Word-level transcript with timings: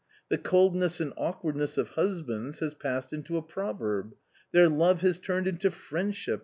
The 0.29 0.39
coldness 0.39 0.99
and 0.99 1.13
awkwardness 1.15 1.77
of 1.77 1.89
husbands 1.89 2.57
has 2.57 2.73
passed 2.73 3.13
into 3.13 3.37
a 3.37 3.43
proverb. 3.43 4.13
'Their 4.51 4.67
love 4.67 5.01
has 5.01 5.19
turned 5.19 5.45
into 5.47 5.69
friendship 5.69 6.39